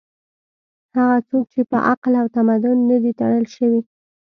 [0.97, 3.81] هغه څوک چې په عقل او تمدن نه دي تړل شوي